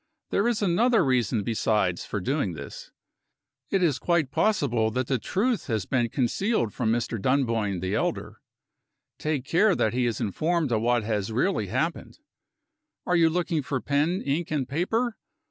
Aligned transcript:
There 0.31 0.47
is 0.47 0.63
another 0.63 1.05
reason 1.05 1.43
besides 1.43 2.07
for 2.07 2.19
doing 2.19 2.53
this. 2.53 2.89
It 3.69 3.83
is 3.83 3.99
quite 3.99 4.31
possible 4.31 4.89
that 4.89 5.05
the 5.05 5.19
truth 5.19 5.67
has 5.67 5.85
been 5.85 6.09
concealed 6.09 6.73
from 6.73 6.91
Mr. 6.91 7.21
Dunboyne 7.21 7.81
the 7.81 7.93
elder. 7.93 8.41
Take 9.19 9.45
care 9.45 9.75
that 9.75 9.93
he 9.93 10.07
is 10.07 10.19
informed 10.19 10.71
of 10.71 10.81
what 10.81 11.03
has 11.03 11.31
really 11.31 11.67
happened. 11.67 12.17
Are 13.05 13.15
you 13.15 13.29
looking 13.29 13.61
for 13.61 13.79
pen, 13.79 14.23
ink, 14.23 14.49
and 14.49 14.67
paper? 14.67 15.17